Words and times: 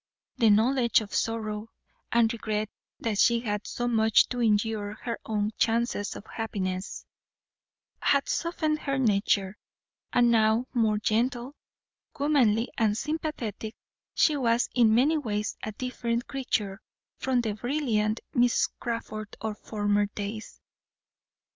The 0.37 0.49
knowledge 0.49 0.99
of 1.01 1.13
sorrow, 1.13 1.69
and 2.11 2.33
regret 2.33 2.71
that 3.01 3.19
she 3.19 3.41
had 3.41 3.67
so 3.67 3.87
much 3.87 4.27
to 4.29 4.41
injure 4.41 4.93
her 5.03 5.19
own 5.27 5.51
chances 5.59 6.15
of 6.15 6.25
happiness, 6.25 7.05
had 7.99 8.27
softened 8.27 8.79
her 8.79 8.97
nature, 8.97 9.59
and 10.11 10.31
now, 10.31 10.65
more 10.73 10.97
gentle, 10.97 11.53
womanly 12.19 12.69
and 12.79 12.97
sympathetic, 12.97 13.75
she 14.15 14.35
was 14.35 14.69
in 14.73 14.95
many 14.95 15.19
ways 15.19 15.55
a 15.61 15.71
different 15.71 16.25
creature 16.25 16.81
from 17.19 17.41
the 17.41 17.53
brilliant 17.53 18.21
Miss 18.33 18.69
Crawford 18.79 19.37
of 19.39 19.59
former 19.59 20.07
days. 20.07 20.59